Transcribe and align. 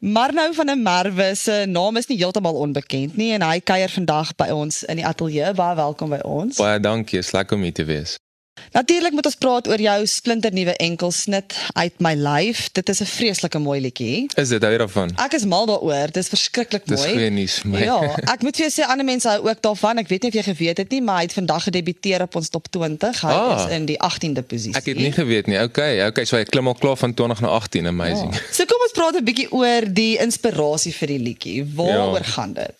Marnou 0.00 0.54
van 0.54 0.66
der 0.66 0.78
Merwe 0.78 1.34
se 1.34 1.64
naam 1.66 1.96
is 1.96 2.06
nie 2.06 2.18
heeltemal 2.18 2.54
onbekend 2.54 3.16
nie 3.18 3.32
en 3.34 3.42
hy 3.42 3.58
kuier 3.58 3.90
vandag 3.90 4.30
by 4.38 4.46
ons 4.54 4.84
in 4.86 5.00
die 5.00 5.06
ateljee. 5.06 5.50
Baie 5.58 5.74
welkom 5.74 6.14
by 6.14 6.20
ons. 6.22 6.60
Baie 6.62 6.78
dankie, 6.78 7.18
is 7.18 7.32
lekker 7.34 7.58
om 7.58 7.66
hier 7.66 7.74
te 7.74 7.82
wees. 7.88 8.14
Natuurlik 8.72 9.12
moet 9.12 9.26
ons 9.26 9.34
praat 9.34 9.68
oor 9.68 9.80
jou 9.80 10.06
splinternuwe 10.06 10.76
enkelsnit 10.76 11.54
uit 11.72 11.92
my 12.00 12.14
lyf. 12.14 12.68
Dit 12.72 12.88
is 12.88 13.00
'n 13.00 13.04
vreeslike 13.06 13.58
mooi 13.58 13.80
liedjie. 13.80 14.28
Is 14.36 14.48
dit 14.48 14.62
hou 14.62 14.76
daarvan? 14.78 15.10
Ek 15.16 15.32
is 15.32 15.44
mal 15.44 15.66
daaroor. 15.66 16.06
Dit 16.06 16.16
is 16.16 16.28
verskriklik 16.28 16.86
mooi. 16.86 17.00
Dis 17.02 17.10
goeie 17.12 17.30
nuus 17.30 17.58
vir 17.58 17.70
my. 17.70 17.80
Ja, 17.84 17.98
ek 18.34 18.42
moet 18.42 18.56
vir 18.56 18.68
jou 18.68 18.82
sê 18.82 18.86
ander 18.88 19.04
mense 19.06 19.28
hou 19.28 19.48
ook 19.48 19.62
daarvan. 19.62 19.98
Ek 19.98 20.08
weet 20.08 20.22
nie 20.22 20.28
of 20.30 20.34
jy 20.34 20.42
geweet 20.54 20.76
het 20.78 20.90
nie, 20.90 21.00
maar 21.02 21.16
hy 21.16 21.22
het 21.22 21.32
vandag 21.32 21.62
gedebuteer 21.64 22.22
op 22.22 22.36
ons 22.36 22.48
top 22.48 22.68
20. 22.70 23.20
Hy 23.22 23.28
Ah. 23.32 23.64
is 23.66 23.72
in 23.72 23.86
die 23.86 23.98
18de 23.98 24.42
posisie. 24.42 24.76
Ek 24.76 24.86
het 24.86 24.96
nie 24.96 25.12
geweet 25.12 25.46
nie. 25.46 25.58
Okay, 25.62 26.06
okay, 26.06 26.24
so 26.24 26.36
hy 26.36 26.44
klim 26.44 26.66
al 26.66 26.74
klaar 26.74 26.96
van 26.96 27.14
20 27.14 27.40
na 27.40 27.48
18, 27.48 27.86
amazing. 27.86 28.34
Ja. 28.34 28.40
So 28.52 28.64
kom 28.64 28.80
ons 28.82 28.92
praat 28.92 29.14
'n 29.16 29.24
bietjie 29.24 29.50
oor 29.52 29.82
die 29.92 30.18
inspirasie 30.18 30.92
vir 30.94 31.08
die 31.08 31.18
liedjie. 31.18 31.64
Waaroor 31.74 32.18
Ja. 32.18 32.22
gaan 32.24 32.52
dit? 32.52 32.74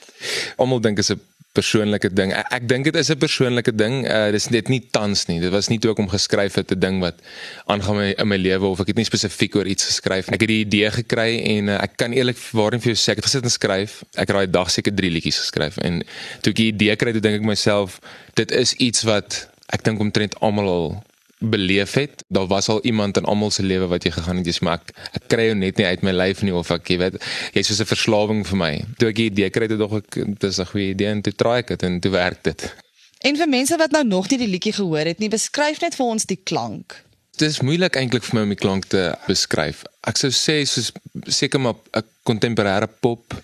Almal 0.57 0.81
dink 0.81 0.99
is 0.99 1.11
'n 1.11 1.21
persoonlike 1.59 2.11
ding. 2.15 2.33
Ek, 2.37 2.51
ek 2.59 2.69
dink 2.71 2.89
dit 2.89 2.97
is 2.99 3.11
'n 3.11 3.19
persoonlike 3.19 3.75
ding. 3.75 4.05
Uh 4.07 4.31
dis 4.35 4.49
net 4.55 4.69
nie 4.73 4.81
tans 4.95 5.27
nie. 5.29 5.41
Dit 5.41 5.53
was 5.53 5.69
nie 5.69 5.79
toe 5.83 5.93
ek 5.93 6.01
hom 6.03 6.11
geskryf 6.11 6.55
het 6.61 6.73
'n 6.73 6.81
ding 6.81 7.01
wat 7.01 7.21
aangaan 7.67 7.97
my 7.97 8.09
in 8.17 8.29
my 8.29 8.39
lewe 8.39 8.67
of 8.67 8.81
ek 8.81 8.93
het 8.93 8.97
nie 8.97 9.09
spesifiek 9.09 9.57
oor 9.57 9.67
iets 9.67 9.91
geskryf. 9.91 10.29
Ek 10.29 10.41
het 10.41 10.49
die 10.49 10.65
idee 10.65 10.91
gekry 10.91 11.31
en 11.57 11.69
uh, 11.69 11.83
ek 11.83 11.97
kan 11.97 12.13
eerlikwaar 12.13 12.79
vir 12.79 12.95
jou 12.95 12.99
sê 12.99 13.13
ek 13.13 13.23
het 13.23 13.29
gesit 13.29 13.45
en 13.45 13.51
skryf. 13.51 14.03
Ek 14.15 14.29
het 14.29 14.37
daai 14.37 14.51
dag 14.51 14.71
seker 14.71 14.93
3 14.95 15.11
liedjies 15.11 15.39
geskryf 15.39 15.79
en 15.79 16.03
toe 16.43 16.53
ek 16.53 16.57
die 16.57 16.73
idee 16.73 16.97
kry, 16.97 17.13
toe 17.13 17.21
dink 17.21 17.41
ek 17.43 17.47
myself 17.47 18.01
dit 18.35 18.51
is 18.53 18.75
iets 18.79 19.03
wat 19.03 19.49
ek 19.73 19.85
dink 19.85 20.01
omtrent 20.01 20.35
almal 20.41 20.69
al 20.69 21.08
beleef 21.39 21.95
het. 21.95 22.25
Daar 22.29 22.47
was 22.47 22.69
al 22.69 22.83
iemand 22.83 23.17
in 23.17 23.25
almal 23.25 23.51
se 23.51 23.63
lewe 23.63 23.87
wat 23.87 24.05
jy 24.05 24.11
gegaan 24.11 24.37
het, 24.37 24.47
jy's 24.47 24.61
maar 24.61 24.81
ek, 24.81 24.93
ek 25.13 25.29
kry 25.31 25.49
jou 25.51 25.57
net 25.59 25.79
nie 25.79 25.87
uit 25.87 26.03
my 26.03 26.13
lyf 26.13 26.43
nie 26.43 26.55
of 26.55 26.71
ek 26.75 26.91
jy 26.91 26.99
weet 26.99 27.19
jy's 27.55 27.71
soos 27.71 27.81
'n 27.81 27.91
verslawing 27.93 28.45
vir 28.47 28.59
my. 28.59 28.73
Toe 28.99 29.09
ek 29.09 29.17
die 29.17 29.31
idee 29.31 29.51
kry, 29.51 29.69
toe 29.69 29.79
dog 29.79 29.99
ek 30.03 30.19
dis 30.39 30.59
'n 30.59 30.71
goeie 30.73 30.91
idee 30.95 31.09
en 31.09 31.23
toe 31.23 31.33
try 31.33 31.59
ek 31.63 31.69
dit 31.69 31.83
en 31.83 32.01
toe 32.01 32.11
werk 32.11 32.43
dit. 32.43 32.75
En 33.21 33.37
vir 33.37 33.49
mense 33.49 33.77
wat 33.77 33.91
nou 33.91 34.05
nog 34.05 34.31
nie 34.31 34.39
die 34.39 34.49
liedjie 34.49 34.73
gehoor 34.73 35.07
het 35.07 35.19
nie, 35.19 35.29
beskryf 35.29 35.81
net 35.81 35.95
vir 35.95 36.07
ons 36.07 36.25
die 36.25 36.41
klank. 36.43 37.05
Dit 37.39 37.51
is 37.51 37.61
moeilik 37.61 37.97
eintlik 37.97 38.25
vir 38.25 38.35
my 38.35 38.43
om 38.43 38.49
die 38.49 38.59
klank 38.59 38.87
te 38.91 39.15
beskryf. 39.27 39.85
Ek 40.07 40.17
sou 40.17 40.31
sê 40.31 40.65
soos 40.67 40.93
seker 41.27 41.61
maar 41.61 41.75
'n 41.95 42.03
kontemporêre 42.25 42.89
pop 43.01 43.35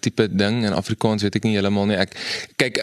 tipe 0.00 0.28
ding 0.30 0.64
in 0.64 0.72
Afrikaans 0.72 1.22
weet 1.22 1.38
ek 1.38 1.46
nie 1.48 1.56
heeltemal 1.56 1.86
nie. 1.90 1.98
Ek 2.00 2.14
kyk 2.56 2.82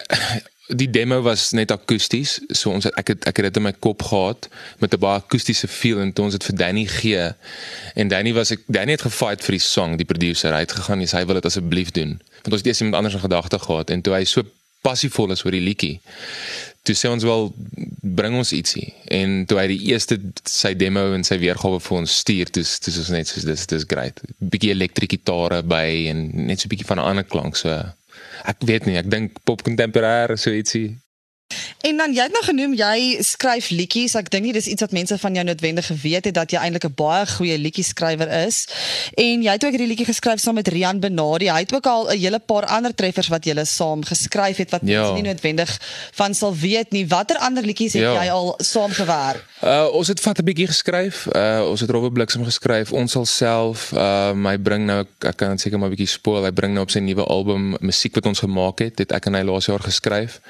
die 0.67 0.87
demo 0.89 1.19
was 1.21 1.51
net 1.51 1.71
akoesties. 1.71 2.37
So 2.55 2.71
ons 2.71 2.87
het, 2.87 2.95
ek 2.99 3.13
het 3.13 3.27
ek 3.29 3.41
het 3.41 3.49
dit 3.49 3.59
in 3.59 3.67
my 3.67 3.73
kop 3.83 4.03
gehad 4.07 4.47
met 4.79 4.93
'n 4.93 4.99
baie 4.99 5.19
akoestiese 5.19 5.67
feel 5.67 5.99
en 5.99 6.13
toe 6.13 6.25
ons 6.25 6.33
dit 6.33 6.43
vir 6.43 6.55
Danny 6.55 6.85
gee. 6.85 7.31
En 7.95 8.07
Danny 8.07 8.33
was 8.33 8.51
ek 8.51 8.61
Danny 8.67 8.91
het 8.91 9.01
gefight 9.01 9.43
vir 9.43 9.59
die 9.59 9.65
song, 9.65 9.97
die 9.97 10.05
producer. 10.05 10.53
Hy 10.53 10.59
het 10.59 10.71
gegaan 10.71 11.01
en 11.01 11.07
hy 11.07 11.25
wil 11.25 11.35
dit 11.35 11.45
asseblief 11.45 11.91
doen. 11.91 12.21
Want 12.43 12.51
ons 12.51 12.61
het 12.61 12.67
eers 12.67 12.79
iemand 12.79 12.95
anders 12.95 13.13
in 13.13 13.19
gedagte 13.29 13.59
gehad 13.59 13.89
en 13.89 14.01
toe 14.01 14.13
hy 14.13 14.23
so 14.23 14.43
passievol 14.81 15.31
is 15.31 15.43
oor 15.45 15.51
die 15.51 15.63
liedjie. 15.63 15.99
Toe 16.83 16.95
sê 16.95 17.07
ons 17.07 17.23
wel 17.23 17.45
bring 18.03 18.35
ons 18.35 18.51
ietsie 18.51 18.89
en 19.15 19.45
toe 19.47 19.59
hy 19.61 19.67
die 19.71 19.91
eerste 19.93 20.17
sy 20.49 20.73
demo 20.75 21.05
en 21.15 21.23
sy 21.23 21.37
weergawe 21.39 21.79
vir 21.79 21.99
ons 22.01 22.15
stuur, 22.23 22.51
dis 22.51 22.73
dis 22.83 22.97
is 22.99 23.11
net 23.13 23.29
soos 23.29 23.45
dis 23.47 23.67
dis 23.71 23.85
great. 23.87 24.19
Bietjie 24.39 24.73
elektriese 24.75 25.15
gitare 25.15 25.61
by 25.63 25.85
en 26.11 26.25
net 26.49 26.59
so 26.59 26.67
'n 26.67 26.73
bietjie 26.73 26.89
van 26.89 26.99
'n 26.99 27.09
ander 27.11 27.23
klank 27.23 27.55
so. 27.55 27.71
Ek 28.45 28.57
weet 28.67 28.85
nie, 28.85 28.97
ek 28.97 29.09
dink 29.09 29.39
pop 29.45 29.63
contemporary 29.63 30.35
so 30.37 30.51
ietsie. 30.51 30.97
En 31.83 31.97
dan 31.99 32.13
jy 32.15 32.23
het 32.23 32.31
nou 32.31 32.43
genoem 32.47 32.73
jy 32.79 33.17
skryf 33.27 33.65
liedjies. 33.75 34.13
Ek 34.15 34.29
dink 34.31 34.45
nie 34.47 34.53
dis 34.55 34.69
iets 34.71 34.85
wat 34.85 34.93
mense 34.95 35.17
van 35.19 35.35
jou 35.35 35.43
noodwendig 35.43 35.89
geweet 35.91 36.29
het 36.29 36.35
dat 36.37 36.53
jy 36.55 36.61
eintlik 36.63 36.85
'n 36.87 36.93
baie 36.95 37.25
goeie 37.27 37.57
liedjie-skrywer 37.59 38.29
is. 38.47 38.61
En 39.19 39.43
jy 39.43 39.51
het 39.51 39.65
ook 39.65 39.75
hierdie 39.75 39.87
liedjie 39.91 40.05
geskryf 40.07 40.39
saam 40.39 40.55
met 40.55 40.67
Rian 40.67 40.99
Benadi. 41.03 41.51
Hy 41.51 41.59
het 41.59 41.73
ook 41.75 41.85
al 41.85 42.07
'n 42.11 42.17
hele 42.19 42.39
paar 42.39 42.65
ander 42.65 42.95
treffers 42.95 43.27
wat 43.27 43.43
julle 43.45 43.65
saam 43.65 44.03
geskryf 44.03 44.57
het 44.57 44.71
wat 44.71 44.81
Ja. 44.83 45.01
mense 45.01 45.13
nie 45.21 45.27
noodwendig 45.33 45.79
van 46.13 46.33
sal 46.33 46.55
weet 46.55 46.91
nie. 46.91 47.07
Watter 47.07 47.37
ander 47.37 47.63
liedjies 47.63 47.93
het 47.93 48.01
Ja. 48.01 48.23
jy 48.23 48.29
al 48.31 48.53
saam 48.57 48.91
gewerk? 48.91 49.43
Uh 49.63 49.87
ons 49.95 50.07
het 50.07 50.19
vat 50.19 50.39
'n 50.39 50.43
bietjie 50.43 50.67
geskryf. 50.67 51.25
Uh 51.31 51.63
ons 51.69 51.79
het 51.79 51.89
Robbe 51.89 52.11
Bliksem 52.11 52.43
geskryf. 52.43 52.91
Ons 52.91 53.11
sal 53.11 53.25
self 53.25 53.93
uh 53.93 54.33
my 54.33 54.57
bring 54.59 54.85
nou 54.85 55.05
ek 55.19 55.35
kan 55.35 55.57
seker 55.57 55.79
maar 55.79 55.87
'n 55.87 55.95
bietjie 55.95 56.11
spoil. 56.19 56.43
Hy 56.43 56.51
bring 56.51 56.73
nou 56.73 56.83
op 56.83 56.91
sy 56.91 56.99
nuwe 56.99 57.23
album 57.23 57.75
musiek 57.79 58.15
wat 58.15 58.25
ons 58.25 58.39
gemaak 58.39 58.79
het. 58.79 58.97
Dit 58.97 59.11
ek 59.11 59.25
en 59.25 59.33
hy 59.33 59.43
laas 59.43 59.65
jaar 59.65 59.79
geskryf. 59.79 60.41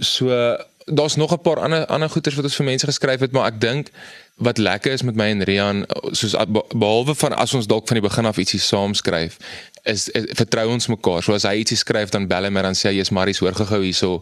So 0.00 0.56
daar's 0.84 1.16
nog 1.16 1.32
'n 1.32 1.40
paar 1.40 1.60
ander 1.60 1.86
ander 1.86 2.10
goeters 2.10 2.34
wat 2.34 2.44
ons 2.44 2.56
vir 2.56 2.64
mense 2.64 2.86
geskryf 2.86 3.20
het, 3.20 3.32
maar 3.32 3.46
ek 3.46 3.60
dink 3.60 3.90
wat 4.36 4.58
lekker 4.58 4.92
is 4.92 5.02
met 5.02 5.14
my 5.14 5.28
en 5.30 5.42
Rian 5.42 5.86
soos 6.10 6.34
behalwe 6.74 7.14
van 7.14 7.32
as 7.36 7.54
ons 7.54 7.66
dalk 7.66 7.86
van 7.86 8.00
die 8.00 8.08
begin 8.08 8.26
af 8.26 8.36
ietsie 8.36 8.60
saam 8.60 8.94
skryf 8.94 9.36
is, 9.82 10.08
is 10.14 10.26
vertrou 10.38 10.68
ons 10.72 10.86
mekaar. 10.92 11.22
So 11.24 11.34
as 11.36 11.46
hy 11.48 11.62
ietsie 11.62 11.78
skryf 11.80 12.12
dan 12.14 12.28
bel 12.30 12.46
hy 12.46 12.52
my 12.54 12.62
dan 12.66 12.76
sê 12.78 12.90
hy 12.90 13.00
jy's 13.00 13.12
Maries 13.14 13.40
hoor 13.42 13.56
gehou 13.56 13.80
hierso. 13.82 14.20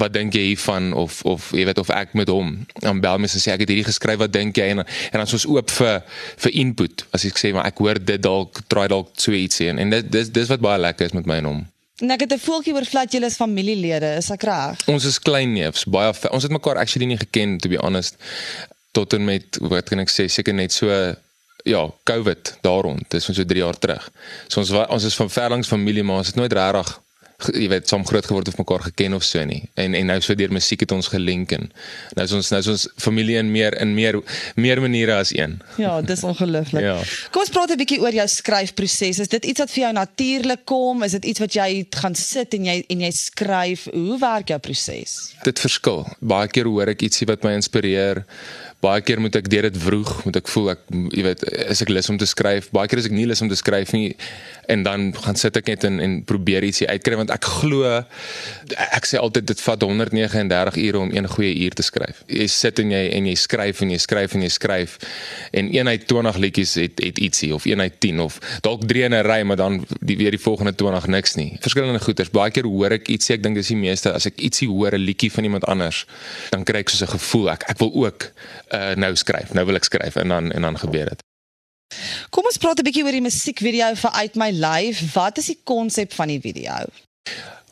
Wat 0.00 0.14
dink 0.14 0.34
jy 0.36 0.48
hiervan 0.50 0.92
of 0.98 1.20
of 1.28 1.52
jy 1.56 1.66
weet 1.68 1.80
of 1.82 1.92
ek 1.94 2.16
met 2.18 2.30
hom 2.32 2.58
dan 2.82 3.00
bel 3.04 3.20
my 3.22 3.30
en 3.30 3.42
sê 3.42 3.54
ek 3.54 3.64
het 3.64 3.72
hierdie 3.72 3.86
geskryf 3.86 4.20
wat 4.22 4.34
dink 4.34 4.58
jy 4.58 4.72
en 4.74 4.82
en 4.82 5.16
dan 5.18 5.26
is 5.26 5.36
ons 5.38 5.48
oop 5.54 5.72
vir 5.78 6.02
vir 6.44 6.58
input. 6.64 7.06
As 7.16 7.26
ek 7.28 7.40
sê 7.40 7.54
maar 7.56 7.70
ek 7.70 7.82
hoor 7.82 8.02
dit 8.02 8.22
dalk 8.22 8.62
try 8.72 8.88
dalk 8.92 9.14
so 9.20 9.34
ietsie 9.36 9.70
en, 9.72 9.82
en 9.82 9.96
dit 9.98 10.12
dis 10.12 10.30
dis 10.32 10.52
wat 10.52 10.62
baie 10.64 10.82
lekker 10.82 11.10
is 11.10 11.16
met 11.16 11.30
my 11.30 11.40
en 11.44 11.50
hom. 11.52 11.64
En 12.04 12.12
ek 12.12 12.26
het 12.26 12.32
'n 12.34 12.42
voeltjie 12.42 12.74
oor 12.74 12.84
flat 12.84 13.12
julle 13.12 13.26
is 13.26 13.40
familielede, 13.40 14.16
is 14.20 14.30
ek 14.30 14.42
reg? 14.44 14.80
Ons 14.86 15.04
is 15.04 15.18
klein 15.18 15.52
neefs, 15.52 15.84
baie 15.84 16.12
ons 16.30 16.42
het 16.42 16.52
mekaar 16.52 16.76
actually 16.76 17.06
nie 17.06 17.16
geken 17.16 17.58
to 17.58 17.68
be 17.68 17.78
honest 17.80 18.16
tot 18.92 19.12
en 19.12 19.24
met 19.24 19.58
wat 19.60 19.88
kan 19.88 20.00
ek 20.04 20.12
sê 20.12 20.26
seker 20.32 20.56
net 20.56 20.72
so 20.72 20.88
ja, 21.66 21.82
COVID 22.08 22.58
daar 22.62 22.86
rond. 22.86 23.10
Dis 23.10 23.24
so 23.24 23.44
3 23.44 23.58
jaar 23.58 23.78
terug. 23.78 24.10
So 24.48 24.62
ons 24.62 24.70
ons 24.70 25.04
is 25.04 25.18
van 25.18 25.30
ver 25.30 25.50
langs 25.50 25.68
familie, 25.68 26.04
maar 26.06 26.22
ons 26.22 26.32
het 26.32 26.38
nooit 26.38 26.52
regtig 26.52 26.94
jy 27.52 27.66
weet 27.68 27.88
saam 27.88 28.04
groot 28.06 28.24
geword 28.24 28.48
of 28.48 28.56
mekaar 28.56 28.84
geken 28.86 29.16
of 29.16 29.24
so 29.26 29.42
nie. 29.44 29.60
En 29.76 29.94
en 29.94 30.08
nou 30.08 30.16
so 30.24 30.34
deur 30.38 30.52
musiek 30.52 30.80
het 30.80 30.92
ons 30.96 31.08
gelink 31.12 31.52
en 31.52 31.68
nou 32.16 32.24
is 32.24 32.32
ons 32.36 32.50
nou 32.52 32.60
is 32.62 32.70
ons 32.72 32.86
familie 33.02 33.36
in 33.40 33.50
meer 33.52 33.76
in 33.82 33.92
meer 33.94 34.18
meer 34.56 34.80
maniere 34.80 35.18
as 35.20 35.34
een. 35.36 35.58
Ja, 35.80 36.00
dis 36.00 36.24
ongelooflik. 36.24 36.86
Ja. 36.86 36.96
Kom 37.30 37.44
ons 37.44 37.52
praat 37.52 37.70
'n 37.74 37.80
bietjie 37.82 38.00
oor 38.00 38.14
jou 38.14 38.28
skryfproses. 38.28 39.20
Is 39.20 39.28
dit 39.28 39.44
iets 39.44 39.60
wat 39.60 39.70
vir 39.70 39.82
jou 39.82 39.92
natuurlik 39.92 40.64
kom? 40.64 41.02
Is 41.02 41.12
dit 41.12 41.24
iets 41.24 41.40
wat 41.40 41.52
jy 41.52 41.86
gaan 41.90 42.14
sit 42.14 42.54
en 42.54 42.64
jy 42.64 42.84
en 42.88 43.00
jy 43.00 43.10
skryf? 43.10 43.86
Hoe 43.92 44.18
werk 44.18 44.48
jou 44.48 44.58
proses? 44.58 45.34
dit 45.44 45.60
verskil. 45.60 46.06
Baie 46.20 46.48
keer 46.48 46.64
hoor 46.64 46.88
ek 46.88 47.02
ietsie 47.02 47.26
wat 47.26 47.44
my 47.44 47.52
inspireer. 47.52 48.24
Baie 48.84 49.00
keer 49.00 49.20
moet 49.20 49.36
ek 49.38 49.48
deur 49.48 49.66
dit 49.70 49.76
vroeg, 49.80 50.10
moet 50.26 50.36
ek 50.36 50.48
voel 50.52 50.70
ek 50.74 50.82
jy 51.16 51.22
weet, 51.24 51.42
is 51.72 51.80
ek 51.80 51.88
lus 51.88 52.10
om 52.12 52.18
te 52.20 52.28
skryf. 52.28 52.68
Baie 52.76 52.90
keer 52.90 53.00
is 53.00 53.08
ek 53.08 53.14
nie 53.16 53.24
lus 53.28 53.40
om 53.40 53.48
te 53.48 53.56
skryf 53.56 53.94
nie 53.96 54.10
en 54.68 54.82
dan 54.84 55.06
gaan 55.14 55.38
sit 55.38 55.56
ek 55.56 55.70
net 55.70 55.86
en 55.88 56.00
en 56.02 56.16
probeer 56.26 56.66
ietsie 56.66 56.88
uitkry 56.90 57.16
want 57.16 57.32
ek 57.32 57.46
glo 57.62 57.86
ek 57.86 59.08
sê 59.08 59.20
altyd 59.20 59.46
dit 59.48 59.62
vat 59.64 59.86
139 59.86 60.78
ure 60.82 61.00
om 61.00 61.12
een 61.14 61.28
goeie 61.30 61.54
uur 61.64 61.76
te 61.78 61.86
skryf. 61.86 62.20
Jy 62.28 62.48
sit 62.52 62.82
en 62.82 62.92
jy 62.92 63.02
en 63.16 63.30
jy 63.30 63.36
skryf 63.40 63.80
en 63.86 63.94
jy 63.94 64.00
skryf 64.02 64.36
en 64.36 64.44
jy 64.44 64.52
skryf 64.52 64.98
en 65.56 65.72
een 65.72 65.88
uit 65.88 66.06
20 66.12 66.40
liedjies 66.44 66.76
het 66.82 67.00
het 67.04 67.22
ietsie 67.22 67.52
of 67.56 67.64
een 67.70 67.80
uit 67.80 67.98
10 68.04 68.20
of 68.26 68.38
dalk 68.66 68.84
3 68.84 69.08
in 69.08 69.14
'n 69.14 69.24
ry 69.24 69.40
maar 69.42 69.56
dan 69.56 69.86
die 70.00 70.16
weer 70.16 70.30
die 70.30 70.42
volgende 70.42 70.74
20 70.74 71.06
niks 71.06 71.34
nie. 71.34 71.56
Verskillende 71.60 72.00
goeters. 72.00 72.30
Baie 72.30 72.50
keer 72.50 72.64
hoor 72.64 72.92
ek 72.92 73.08
ietsie, 73.08 73.34
ek 73.34 73.42
dink 73.42 73.54
dis 73.56 73.72
die 73.72 73.76
meeste 73.76 74.12
as 74.12 74.26
ek 74.26 74.40
ietsie 74.40 74.68
hoor 74.68 74.92
'n 74.92 75.00
liedjie 75.00 75.32
van 75.32 75.44
iemand 75.44 75.64
anders, 75.64 76.06
dan 76.50 76.64
kry 76.64 76.78
ek 76.84 76.88
soos 76.88 77.02
'n 77.02 77.18
gevoel 77.18 77.50
ek 77.50 77.64
ek 77.70 77.78
wil 77.78 77.92
ook 77.94 78.32
uh 78.76 78.94
nou 78.94 79.14
skryf. 79.16 79.52
Nou 79.52 79.66
wil 79.66 79.80
ek 79.80 79.88
skryf 79.88 80.16
en 80.16 80.28
dan 80.28 80.52
en 80.52 80.68
dan 80.68 80.78
gebeur 80.78 81.08
dit. 81.12 81.24
Kom 82.30 82.44
ons 82.44 82.58
praat 82.58 82.78
'n 82.78 82.86
bietjie 82.86 83.04
oor 83.04 83.16
die 83.18 83.26
musiekvideo 83.28 83.94
vir 83.94 84.12
Uit 84.22 84.34
My 84.34 84.50
Lyf. 84.50 85.12
Wat 85.14 85.38
is 85.38 85.46
die 85.52 85.60
konsep 85.64 86.12
van 86.12 86.28
die 86.28 86.40
video? 86.40 86.86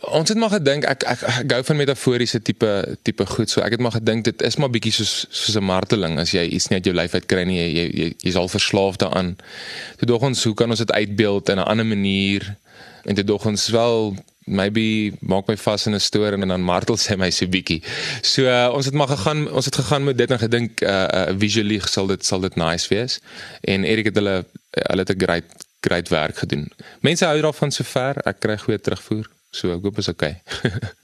Ons 0.04 0.28
het 0.28 0.38
maar 0.38 0.52
gedink 0.52 0.84
ek 0.84 1.04
ek, 1.08 1.22
ek 1.22 1.52
gou 1.52 1.62
van 1.64 1.76
metaforiese 1.76 2.40
tipe 2.42 2.98
tipe 3.02 3.26
goed. 3.26 3.50
So 3.50 3.62
ek 3.64 3.76
het 3.76 3.80
maar 3.80 3.96
gedink 3.96 4.24
dit 4.24 4.42
is 4.42 4.56
maar 4.56 4.70
bietjie 4.70 4.92
soos 4.92 5.26
soos 5.30 5.56
'n 5.56 5.64
marteling 5.64 6.18
as 6.18 6.30
jy 6.30 6.44
iets 6.44 6.68
nie 6.68 6.78
uit 6.78 6.84
jou 6.84 6.94
lyf 6.94 7.14
uit 7.14 7.26
kry 7.26 7.44
nie, 7.44 7.58
jy 7.58 7.70
jy 7.70 7.86
jy 8.00 8.08
jy's 8.26 8.36
al 8.36 8.48
verslaaf 8.48 8.96
daaraan. 8.96 9.36
Toe 9.98 10.06
dog 10.06 10.22
ons 10.22 10.44
hoe 10.44 10.54
kan 10.54 10.70
ons 10.70 10.78
dit 10.78 10.92
uitbeeld 10.92 11.48
in 11.48 11.58
'n 11.58 11.68
ander 11.70 11.86
manier? 11.86 12.56
En 13.04 13.14
toe 13.14 13.24
dog 13.24 13.46
ons 13.46 13.68
wel 13.68 14.16
maybe 14.44 15.12
maak 15.20 15.46
my 15.46 15.56
vas 15.56 15.86
in 15.86 15.94
'n 15.94 16.00
stoor 16.00 16.32
en 16.32 16.48
dan 16.48 16.62
martel 16.62 16.96
sy 16.96 17.16
my 17.16 17.30
so 17.30 17.46
bietjie. 17.46 17.82
So 18.22 18.42
uh, 18.42 18.70
ons 18.74 18.84
het 18.84 18.94
maar 18.94 19.08
gegaan 19.08 19.50
ons 19.50 19.64
het 19.64 19.76
gegaan 19.76 20.04
met 20.04 20.18
dit 20.18 20.30
en 20.30 20.38
gedink 20.38 20.80
uh, 20.80 20.88
uh 20.90 21.38
visually 21.38 21.80
sal 21.84 22.06
dit 22.06 22.24
sal 22.24 22.40
dit 22.40 22.56
nice 22.56 22.88
wees. 22.88 23.20
En 23.60 23.84
Erik 23.84 24.04
het 24.04 24.14
hulle 24.14 24.44
hulle 24.70 25.00
het 25.00 25.10
'n 25.10 25.20
great 25.24 25.44
great 25.80 26.08
werk 26.08 26.36
gedoen. 26.36 26.70
Mense 27.00 27.24
hou 27.24 27.40
daarvan 27.40 27.70
sover. 27.70 28.16
Ek 28.24 28.40
kry 28.40 28.56
goeie 28.56 28.80
terugvoer. 28.80 29.30
So 29.50 29.72
ek 29.76 29.82
hoop 29.82 29.98
is 29.98 30.08
okay. 30.08 30.42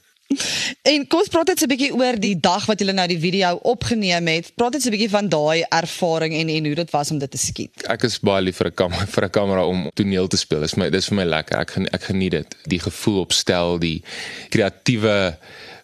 En 0.86 1.02
kom 1.10 1.20
ons 1.24 1.30
praat 1.32 1.48
net 1.50 1.58
so 1.58 1.66
'n 1.66 1.72
bietjie 1.72 1.94
oor 1.94 2.16
die 2.18 2.36
dag 2.38 2.66
wat 2.70 2.78
julle 2.78 2.92
nou 2.94 3.06
die 3.10 3.18
video 3.18 3.58
opgeneem 3.66 4.26
het. 4.30 4.52
Praat 4.54 4.72
net 4.72 4.82
so 4.82 4.88
'n 4.88 4.94
bietjie 4.94 5.10
van 5.10 5.28
daai 5.28 5.64
ervaring 5.68 6.34
en 6.34 6.48
en 6.48 6.66
hoe 6.66 6.74
dit 6.74 6.90
was 6.90 7.10
om 7.10 7.18
dit 7.18 7.30
te 7.30 7.38
skiet. 7.38 7.82
ek 7.88 8.02
is 8.04 8.18
baie 8.20 8.42
lief 8.42 8.56
vir 8.56 8.68
'n 8.68 8.74
kamera 8.74 9.06
vir 9.14 9.24
'n 9.24 9.30
kamera 9.30 9.66
om 9.66 9.90
toneel 9.94 10.28
te 10.28 10.36
speel. 10.36 10.60
Dis 10.60 10.76
my 10.76 10.90
dis 10.90 11.08
vir 11.08 11.16
my 11.16 11.24
lekker. 11.24 11.58
Ek 11.58 11.76
ek 11.92 12.02
geniet 12.02 12.30
dit. 12.30 12.56
Die 12.64 12.78
gevoel 12.78 13.20
op 13.20 13.32
stel, 13.32 13.78
die 13.78 14.02
kreatiewe 14.50 15.36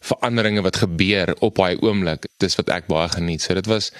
veranderinge 0.07 0.63
wat 0.63 0.77
gebeur 0.83 1.33
op 1.45 1.59
daai 1.59 1.77
oomblik. 1.83 2.27
Dis 2.43 2.57
wat 2.59 2.71
ek 2.73 2.89
baie 2.91 3.09
geniet. 3.13 3.43
So 3.43 3.57
dit 3.59 3.67
was 3.71 3.91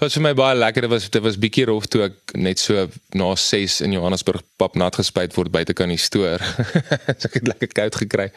was 0.00 0.16
vir 0.18 0.24
my 0.26 0.34
baie 0.38 0.56
lekker. 0.58 0.86
Dit 0.86 0.92
was 0.92 1.08
dit 1.12 1.24
was 1.24 1.38
bietjie 1.40 1.66
rof 1.70 1.86
toe 1.92 2.06
ek 2.08 2.34
net 2.38 2.62
so 2.62 2.88
na 3.18 3.32
6 3.38 3.80
in 3.86 3.96
Johannesburg 3.96 4.42
pap 4.60 4.76
nat 4.78 4.96
gespuit 4.98 5.34
word 5.36 5.52
buite 5.54 5.76
kan 5.78 5.92
die 5.92 6.00
stoor. 6.00 6.42
so 7.18 7.30
ek 7.30 7.38
het 7.40 7.48
lekker 7.52 7.72
koud 7.78 8.00
gekry. 8.04 8.28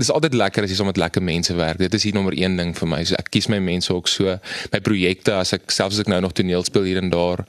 Dis 0.00 0.12
altyd 0.12 0.36
lekker 0.38 0.66
as 0.66 0.74
jy 0.74 0.78
saam 0.80 0.90
met 0.92 1.00
lekker 1.00 1.24
mense 1.24 1.56
werk. 1.58 1.80
Dit 1.82 1.96
is 1.96 2.08
hier 2.08 2.16
nommer 2.16 2.36
1 2.36 2.60
ding 2.60 2.74
vir 2.76 2.92
my. 2.92 3.02
So 3.08 3.18
ek 3.20 3.32
kies 3.34 3.50
my 3.52 3.60
mense 3.64 3.92
ook 3.94 4.10
so. 4.10 4.38
My 4.74 4.82
projekte 4.84 5.38
as 5.40 5.54
ek 5.56 5.70
selfs 5.72 5.98
as 5.98 6.06
ek 6.06 6.12
nou 6.12 6.22
nog 6.24 6.36
toneel 6.36 6.64
speel 6.66 6.88
hier 6.90 7.02
en 7.02 7.12
daar 7.14 7.44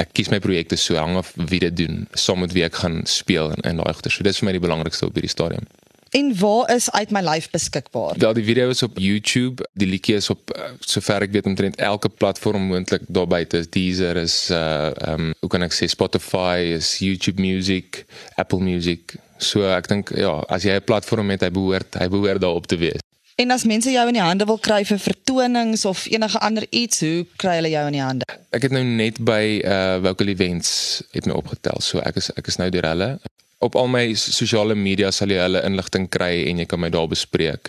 ek 0.00 0.14
kies 0.16 0.30
my 0.32 0.40
projekte 0.40 0.78
so 0.80 0.96
hang 0.96 1.18
af 1.20 1.32
wie 1.36 1.60
dit 1.60 1.76
doen, 1.76 2.06
saam 2.16 2.40
met 2.40 2.54
wie 2.56 2.64
ek 2.64 2.78
gaan 2.82 3.02
speel 3.08 3.52
en 3.56 3.66
en 3.68 3.82
daai 3.82 3.92
goeie. 3.92 4.12
So 4.12 4.24
dis 4.26 4.40
vir 4.40 4.48
my 4.48 4.56
die 4.56 4.64
belangrikste 4.64 5.08
op 5.08 5.18
hierdie 5.18 5.32
stadium. 5.32 5.68
En 6.10 6.38
waar 6.38 6.74
is 6.74 6.90
uit 6.90 7.10
my 7.10 7.20
lyf 7.20 7.50
beskikbaar? 7.50 8.18
Wel 8.18 8.32
die 8.32 8.44
video 8.44 8.68
is 8.68 8.82
op 8.82 8.98
YouTube, 8.98 9.68
die 9.72 9.86
liedjie 9.86 10.14
is 10.14 10.30
op 10.30 10.50
uh, 10.56 10.72
sover 10.80 11.22
ek 11.22 11.36
weet 11.36 11.46
omtrent 11.46 11.78
elke 11.78 12.10
platform 12.10 12.66
moontlik 12.72 13.04
daar 13.06 13.28
buite. 13.30 13.62
Deezer 13.70 14.18
is 14.18 14.48
uh 14.50 14.90
um, 15.06 15.30
hoe 15.38 15.50
kan 15.52 15.62
ek 15.62 15.76
sê 15.76 15.86
Spotify 15.86 16.74
is 16.74 16.96
YouTube 16.98 17.38
Music, 17.38 18.02
Apple 18.34 18.58
Music. 18.58 19.14
So 19.38 19.62
ek 19.70 19.86
dink 19.86 20.10
ja, 20.18 20.34
as 20.50 20.66
jy 20.66 20.74
'n 20.80 20.84
platform 20.84 21.30
het, 21.30 21.46
hy 21.46 21.52
behoort 21.54 22.02
hy 22.02 22.10
behoort 22.10 22.42
daarop 22.42 22.66
te 22.66 22.80
wees. 22.82 23.06
En 23.38 23.54
as 23.54 23.64
mense 23.64 23.94
jou 23.94 24.06
in 24.10 24.18
die 24.18 24.26
hande 24.26 24.44
wil 24.44 24.58
kry 24.58 24.82
vir 24.84 24.98
vertonings 24.98 25.84
of 25.86 26.06
enige 26.10 26.38
ander 26.42 26.66
iets, 26.70 27.00
hoe 27.06 27.26
kry 27.38 27.60
hulle 27.62 27.70
jou 27.70 27.86
in 27.86 28.00
die 28.00 28.02
hande? 28.02 28.26
Ek 28.50 28.66
het 28.66 28.74
nou 28.74 28.82
net 28.82 29.22
by 29.22 29.62
uh 29.62 30.02
Vocal 30.02 30.34
Events 30.34 31.04
het 31.14 31.30
my 31.30 31.38
opgetel. 31.38 31.78
So 31.78 32.02
ek 32.02 32.18
is 32.18 32.34
ek 32.34 32.50
is 32.50 32.58
nou 32.58 32.66
deur 32.74 32.90
hulle 32.90 33.14
op 33.60 33.76
al 33.76 33.90
my 33.92 34.06
sosiale 34.16 34.74
media 34.74 35.10
sal 35.12 35.32
jy 35.32 35.40
hulle 35.42 35.60
inligting 35.68 36.08
kry 36.08 36.46
en 36.48 36.62
jy 36.62 36.66
kan 36.68 36.80
my 36.80 36.88
daar 36.92 37.10
bespreek. 37.10 37.68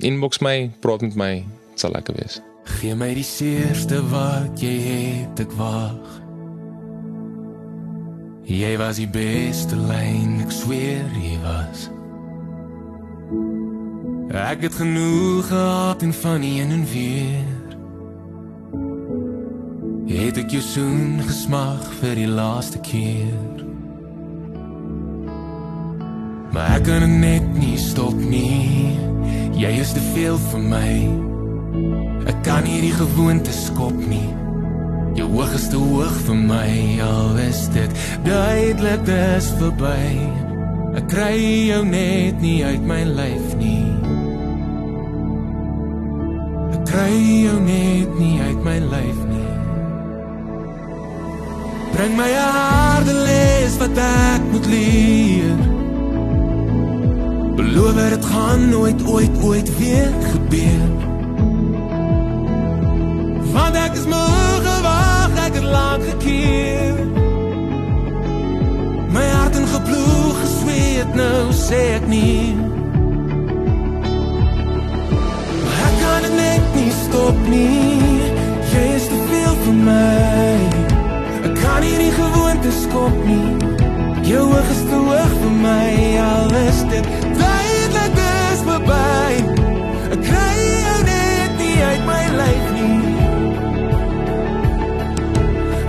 Inbox 0.00 0.40
my, 0.40 0.70
praat 0.80 1.04
met 1.04 1.18
my, 1.20 1.32
dit 1.70 1.84
sal 1.84 1.92
lekker 1.92 2.16
wees. 2.16 2.40
Gee 2.80 2.96
my 2.96 3.12
die 3.16 3.26
seerste 3.26 4.00
wat 4.08 4.60
jy 4.64 4.72
het, 4.86 5.44
ek 5.44 5.52
wag. 5.60 6.16
Jy 8.50 8.72
was 8.80 8.98
die 8.98 9.08
beste 9.12 9.76
lyn, 9.76 10.40
ek 10.42 10.54
sweer 10.54 11.06
jy 11.20 11.36
was. 11.44 11.88
Ek 14.30 14.64
het 14.64 14.74
genoeg 14.78 15.46
gehad 15.52 16.02
en 16.06 16.14
van 16.22 16.42
een 16.42 16.72
en 16.80 16.84
weer. 16.90 17.56
Het 20.10 20.40
ek 20.42 20.56
jou 20.56 20.62
soen 20.64 21.20
gesmag 21.22 21.84
vir 22.00 22.16
die 22.18 22.30
laaste 22.30 22.80
keer. 22.86 23.69
Maar 26.50 26.80
ek 26.80 26.84
kan 26.88 27.18
net 27.20 27.46
nie 27.54 27.78
stop 27.78 28.16
nie. 28.18 28.98
Jy 29.54 29.70
is 29.78 29.92
te 29.94 30.02
veel 30.14 30.38
vir 30.50 30.62
my. 30.72 30.92
Ek 32.30 32.40
kan 32.46 32.64
nie 32.66 32.80
die 32.82 32.94
gewoonte 32.94 33.54
skop 33.54 33.94
nie. 34.10 34.26
Jou 35.18 35.28
hoog 35.30 35.54
is 35.54 35.68
te 35.70 35.78
hoog 35.78 36.16
vir 36.26 36.40
my. 36.50 36.72
Al 37.06 37.38
is 37.44 37.62
dit 37.74 38.02
duidelik 38.26 39.04
dis 39.06 39.50
verby. 39.60 40.02
Ek 40.98 41.06
kry 41.12 41.36
jou 41.70 41.84
net 41.86 42.42
nie 42.42 42.58
uit 42.66 42.82
my 42.82 43.04
lyf 43.06 43.54
nie. 43.60 43.86
Ek 46.74 46.82
kry 46.90 47.14
jou 47.46 47.58
net 47.62 48.18
nie 48.18 48.36
uit 48.42 48.66
my 48.66 48.78
lyf 48.90 49.22
nie. 49.30 49.46
Bring 51.94 52.18
my 52.18 52.30
harde 52.34 53.14
les 53.22 53.78
wat 53.78 54.04
ek 54.10 54.50
moet 54.50 54.70
leer. 54.74 55.19
Beloof 57.72 58.08
dit 58.08 58.24
gaan 58.24 58.68
nooit 58.68 59.06
ooit 59.06 59.42
ooit 59.42 59.76
weer 59.78 60.10
gebeur. 60.32 60.88
Want 63.52 63.74
ek 63.74 63.92
is 63.92 64.06
moeg 64.06 64.62
gewag, 64.64 65.36
ek 65.46 65.54
het 65.54 65.62
lank 65.62 66.02
gekeer. 66.02 66.98
My 69.14 69.22
hart 69.22 69.56
en 69.56 69.66
geploeg 69.66 70.40
gesweet 70.40 71.14
nou 71.14 71.52
sê 71.54 71.80
ek 72.00 72.10
nie. 72.10 72.56
Maar 75.62 75.78
ek 75.86 75.96
kan 76.02 76.28
net 76.34 76.74
nie 76.74 76.90
stop 77.04 77.38
nie. 77.46 78.10
Jy 78.72 78.84
is 78.98 79.06
te 79.14 79.22
veel 79.30 79.54
vir 79.62 79.78
my. 79.86 80.58
Ek 81.46 81.54
kan 81.62 81.80
nie 81.86 81.96
die 82.02 82.12
gewoonte 82.18 82.74
skop 82.82 83.24
nie. 83.30 83.54
Jou 84.26 84.44
oog 84.50 84.74
is 84.74 84.84
te 84.90 84.98
hoog 85.06 85.32
vir 85.42 85.56
my, 85.62 85.94
al 86.26 86.54
is 86.66 86.84
dit 86.90 87.14
dis 87.38 87.59
verby. 88.70 89.32
Ek 90.14 90.20
kry 90.26 90.54
jou 90.84 91.00
net 91.08 91.52
nie 91.60 91.78
uit 91.90 92.02
my 92.08 92.24
lyf 92.40 92.66
nie. 92.76 93.00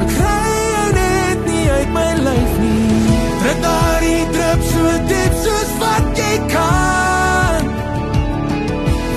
Ek 0.01 0.09
kry 0.15 0.53
jou 0.75 0.89
net 0.97 1.39
nie 1.49 1.65
uit 1.77 1.91
my 1.97 2.09
lyf 2.27 2.53
nie. 2.63 3.17
Trek 3.41 3.59
daardie 3.65 4.23
drup 4.35 4.61
so 4.71 4.83
diep 5.11 5.33
soos 5.45 5.71
wat 5.83 6.05
jy 6.21 6.33
kan. 6.53 7.61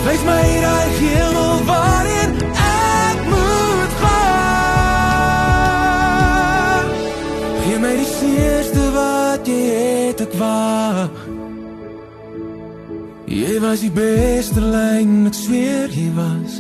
Wys 0.05 0.23
my 0.29 0.47
daai 0.65 0.89
hemel 1.01 1.57
waarin 1.71 2.31
ek 2.69 3.19
moet 3.33 3.93
gaan. 4.05 5.25
Gee 7.65 7.79
my 7.85 7.95
die 8.01 8.11
seerste 8.17 8.85
wat 8.99 9.43
jy 9.49 9.61
het 9.73 10.19
ek 10.29 10.33
wag. 10.41 11.24
Was 13.65 13.81
die 13.81 13.91
beste 13.91 14.61
lyn, 14.61 15.25
ek 15.25 15.35
sweer 15.35 15.89
jy 15.89 16.11
was. 16.13 16.59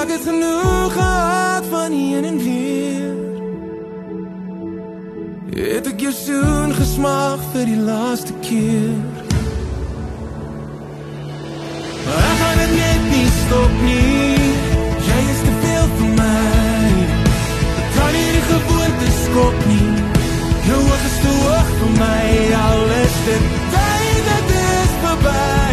Ek 0.00 0.10
het 0.10 0.24
genoeg 0.26 0.90
gehad 0.92 1.68
van 1.70 1.94
een 1.94 2.24
en 2.26 2.38
weer. 2.42 3.14
Het 5.54 5.86
ek 5.86 6.02
jou 6.02 6.12
soen 6.18 6.74
gesmag 6.74 7.44
vir 7.52 7.70
die 7.70 7.78
laaste 7.78 8.34
keer. 8.42 8.98
Maar 12.08 12.26
ek 12.32 12.42
gaan 12.42 12.58
dit 12.64 12.74
net 12.80 13.06
nie 13.12 13.28
stop 13.38 13.78
nie. 13.84 14.48
Jy 15.12 15.20
is 15.36 15.44
te 15.46 15.54
veel 15.62 15.86
vir 16.00 16.10
my. 16.18 16.90
Ek 17.84 17.94
kan 18.00 18.10
nie 18.18 18.26
die 18.34 18.44
gewoonte 18.50 19.14
skop 19.20 19.62
nie. 19.70 19.94
Jou 20.66 20.82
oog 20.82 21.06
is 21.12 21.22
te 21.22 21.38
hoog 21.38 21.72
vir 21.78 21.96
my. 22.02 22.26
Alles 22.64 23.16
dit 23.30 23.46
tyd 23.46 23.70
dat 23.70 23.73
is 25.16 25.63